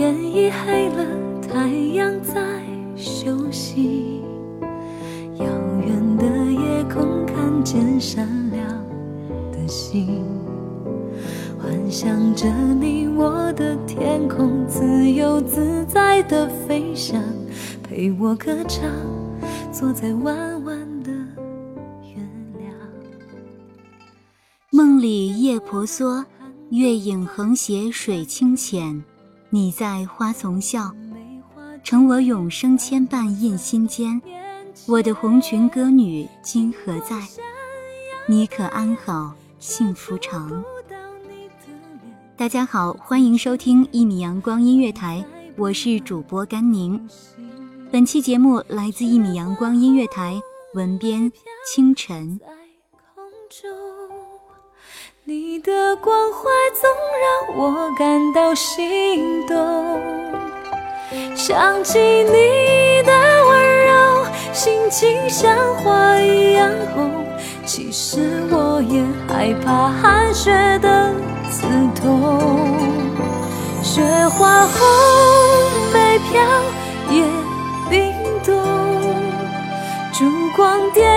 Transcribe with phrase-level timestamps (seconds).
[0.00, 1.04] 天已黑了，
[1.42, 2.40] 太阳在
[2.96, 4.22] 休息。
[5.36, 8.66] 遥远的夜空看见闪亮
[9.52, 10.24] 的星，
[11.58, 12.48] 幻想着
[12.80, 17.22] 你我的天空，自由自在的飞翔，
[17.82, 18.90] 陪我歌唱，
[19.70, 22.16] 坐在弯弯的月
[22.58, 22.72] 亮。
[24.70, 26.24] 梦里夜婆娑，
[26.70, 29.04] 月影横斜水清浅。
[29.52, 30.94] 你在花丛笑，
[31.82, 34.22] 成我永生牵绊印心间。
[34.86, 37.20] 我的红裙歌女今何在？
[38.28, 40.62] 你可安好，幸福长。
[42.36, 45.24] 大家好，欢迎收听一米阳光音乐台，
[45.56, 47.08] 我是主播甘宁。
[47.90, 50.40] 本期节目来自一米阳光音乐台，
[50.74, 51.32] 文编
[51.66, 52.38] 清晨。
[52.38, 53.79] 在空中，
[55.32, 56.90] 你的关怀总
[57.22, 59.56] 让我感到心动。
[61.36, 63.12] 想起你的
[63.46, 67.24] 温柔，心情像花一样红。
[67.64, 71.14] 其实我也害怕寒雪的
[71.48, 71.64] 刺
[72.02, 72.40] 痛。
[73.84, 74.72] 雪花红，
[75.92, 76.42] 北飘
[77.08, 77.22] 也
[77.88, 78.12] 冰
[78.44, 78.52] 冻。
[80.12, 81.08] 烛光点，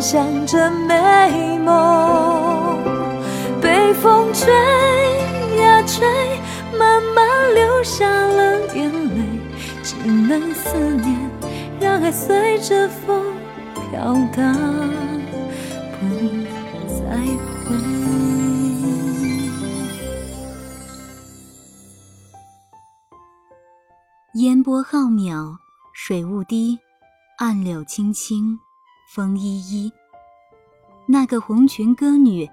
[0.00, 2.78] 想着美梦。
[3.60, 4.50] 被风吹
[5.58, 6.06] 呀吹，
[6.78, 9.22] 慢慢流下了眼泪，
[9.82, 11.30] 只能思念，
[11.78, 13.22] 让爱随着风
[13.74, 14.54] 飘荡，
[16.00, 16.06] 不
[16.88, 17.04] 再
[17.66, 17.76] 回。
[24.34, 25.56] 烟波浩渺，
[25.92, 26.78] 水雾低，
[27.36, 28.58] 暗柳青青，
[29.12, 29.92] 风依依。
[31.04, 32.48] 那个红裙歌女，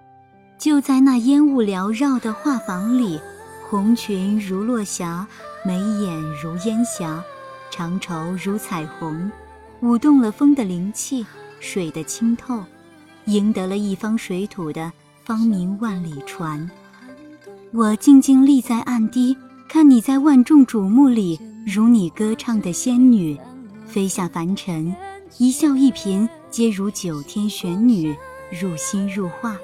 [0.58, 3.20] 就在那烟雾缭绕的画舫里，
[3.70, 5.28] 红裙如落霞，
[5.64, 7.24] 眉眼如烟霞，
[7.70, 9.32] 长绸如彩虹，
[9.82, 11.24] 舞动了风的灵气，
[11.60, 12.64] 水的清透，
[13.26, 14.92] 赢得了一方水土的
[15.24, 16.68] 芳名万里传。
[17.72, 19.38] 我静静立在岸堤，
[19.70, 23.40] 看你在万众瞩目里，如你歌唱的仙女，
[23.86, 24.92] 飞下凡尘，
[25.38, 28.16] 一笑一颦，皆如九天玄女，
[28.50, 29.58] 入心入画，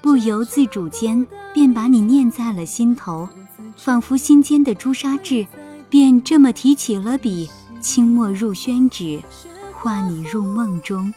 [0.00, 3.28] 不由自主间便把你念在了心头，
[3.76, 5.46] 仿佛心间的朱砂痣，
[5.90, 9.20] 便这么提起了笔，轻墨入宣纸，
[9.72, 11.12] 画你入梦中。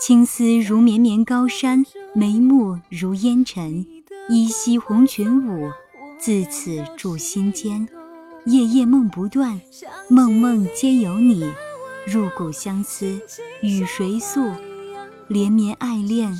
[0.00, 1.84] 青丝如绵绵高山，
[2.14, 3.84] 眉目如烟尘，
[4.28, 5.70] 依稀红裙舞，
[6.18, 7.88] 自此驻心间。
[8.46, 9.60] 夜夜梦不断，
[10.08, 11.44] 梦梦皆有你，
[12.06, 13.20] 入骨相思，
[13.62, 14.50] 与谁诉？
[15.28, 16.36] 连绵爱恋，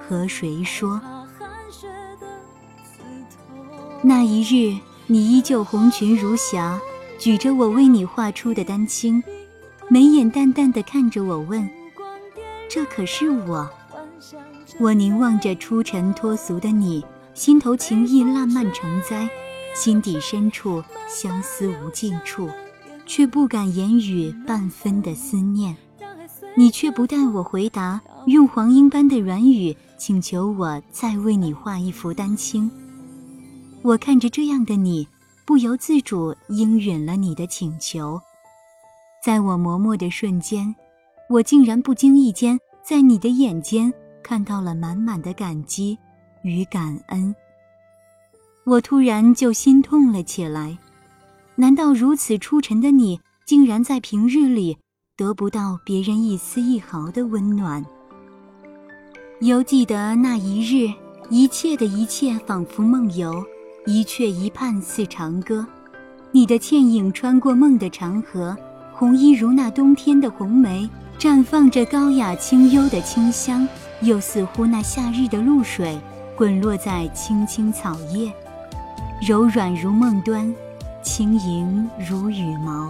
[0.00, 1.00] 和谁说？
[4.02, 6.80] 那一日，你依旧红裙如霞，
[7.18, 9.22] 举着我为你画出的丹青，
[9.88, 11.68] 眉眼淡淡的看着我问
[12.70, 13.68] ：“这可是我？”
[14.78, 17.04] 我凝望着出尘脱俗的你，
[17.34, 19.28] 心头情意烂漫成灾，
[19.74, 22.48] 心底深处相思无尽处，
[23.10, 25.76] 却不敢言语半分的思念。
[26.56, 32.70] 你却不待我回答，用黄莺般的软语请求我再为你画一幅丹青。
[33.82, 35.08] 我看着这样的你，
[35.44, 38.20] 不由自主应允了你的请求。
[39.20, 40.72] 在我磨墨的瞬间，
[41.28, 43.92] 我竟然不经意间在你的眼间
[44.22, 45.98] 看到了满满的感激
[46.44, 47.34] 与感恩。
[48.64, 50.78] 我突然就心痛了起来。
[51.60, 54.78] 难道如此出尘的你，竟然在平日里
[55.14, 57.84] 得不到别人一丝一毫的温暖？
[59.40, 60.90] 犹记得那一日，
[61.28, 63.44] 一切的一切仿佛梦游，
[63.84, 65.66] 一阙一盼似长歌。
[66.32, 68.56] 你的倩影穿过梦的长河，
[68.94, 73.68] 红衣如那冬天的红梅，绽放着高雅清幽的清香，
[74.00, 76.00] 又似乎那夏日的露水，
[76.34, 78.32] 滚落在青青草叶。
[79.20, 80.50] 柔软如梦端，
[81.02, 82.88] 轻盈如羽毛。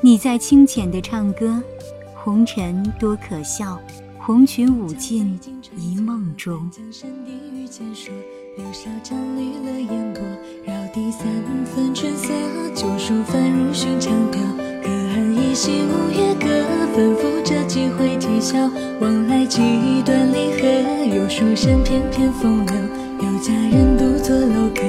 [0.00, 1.62] 你在清浅的唱歌，
[2.14, 3.78] 红尘多可笑，
[4.18, 5.38] 红裙舞尽
[5.76, 6.70] 一梦中。
[8.54, 10.22] 留下沾绿了烟波，
[10.66, 11.26] 绕堤三
[11.64, 12.28] 分春色，
[12.74, 14.42] 旧书翻入寻常调。
[14.84, 16.46] 隔岸依稀五月歌，
[16.94, 18.58] 反复着几回啼笑。
[19.00, 22.74] 往来几段离合，有书生翩翩风流。
[23.22, 24.82] 有佳人独坐楼阁，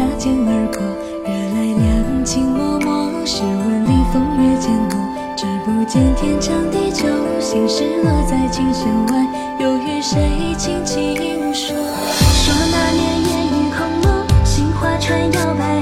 [0.00, 0.80] 擦肩而过，
[1.26, 2.88] 惹来两情脉脉。
[3.26, 4.96] 试问里风月渐浓，
[5.36, 7.04] 只不见天长地久，
[7.38, 9.28] 心事落在琴弦外，
[9.60, 11.76] 又与谁轻轻说？
[11.76, 15.79] 说那年烟雨空落，杏花船摇摆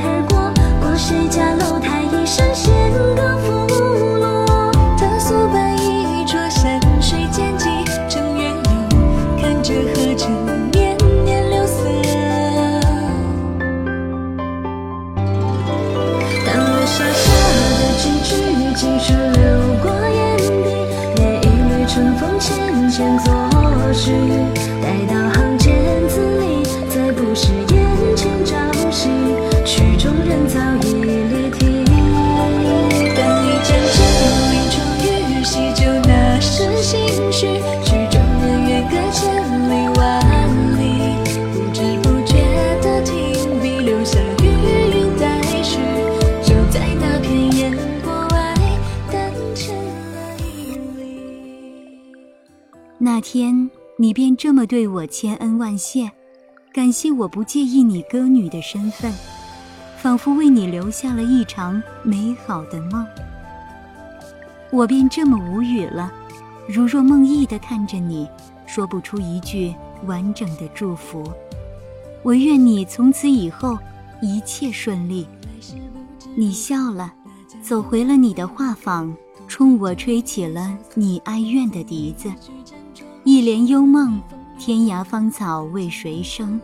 [53.00, 56.10] 那天，你便这么对我千恩万谢，
[56.72, 59.12] 感谢我不介意你歌女的身份，
[59.98, 63.06] 仿佛为你留下了一场美好的梦。
[64.72, 66.12] 我便这么无语了，
[66.68, 68.28] 如若梦呓地看着你，
[68.66, 69.72] 说不出一句
[70.06, 71.22] 完整的祝福。
[72.24, 73.78] 我愿你从此以后
[74.20, 75.24] 一切顺利。
[76.34, 77.14] 你笑了，
[77.62, 79.14] 走回了你的画舫，
[79.46, 82.28] 冲我吹起了你哀怨的笛子。
[83.30, 84.18] 一帘幽梦，
[84.58, 86.58] 天涯芳草为谁生？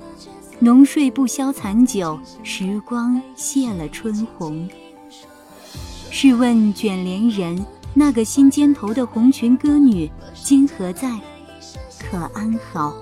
[0.61, 4.67] 浓睡不消残酒，时光谢了春红。
[6.11, 7.63] 试问卷帘人，
[7.93, 10.11] 那个新尖头的红裙歌女，
[10.43, 11.21] 今何在？
[12.01, 12.95] 可安好？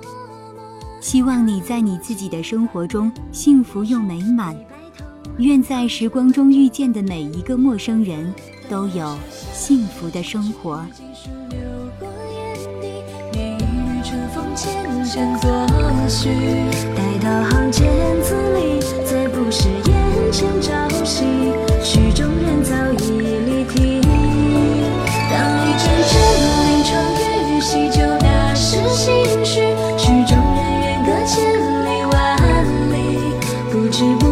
[1.01, 4.57] 希望你在你自己的生活中幸福又美满。
[5.39, 8.35] 愿在时光中遇见的每一个陌生人，
[8.69, 9.17] 都有
[9.53, 10.85] 幸福的生活。
[14.63, 14.71] 前
[15.05, 15.51] 尘作
[16.09, 16.29] 序，
[16.95, 17.85] 待到行间
[18.23, 21.25] 字里，再不是眼前朝夕。
[21.83, 24.01] 曲中人早已离题。
[25.33, 25.35] 当
[25.67, 26.15] 一阵阵
[26.63, 26.95] 临窗
[27.51, 29.75] 雨，洗旧那时心绪。
[29.99, 31.43] 曲中人远隔千
[31.85, 32.15] 里万
[32.93, 33.35] 里，
[33.73, 34.32] 不知不